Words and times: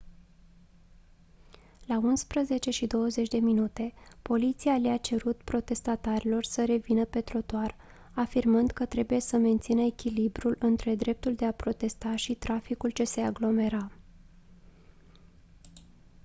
la 1.85 1.99
11:20 3.19 3.93
poliția 4.21 4.77
le-a 4.77 4.97
cerut 4.97 5.37
protestatarilor 5.43 6.43
să 6.43 6.65
revină 6.65 7.05
pe 7.05 7.21
trotuar 7.21 7.75
afirmând 8.11 8.71
că 8.71 8.85
trebuie 8.85 9.19
să 9.19 9.37
mențină 9.37 9.81
echilibrul 9.81 10.55
între 10.59 10.95
dreptul 10.95 11.35
de 11.35 11.45
a 11.45 11.51
protesta 11.53 12.15
și 12.15 12.33
traficul 12.35 12.89
ce 12.89 13.03
se 13.03 13.21
aglomera 13.21 13.91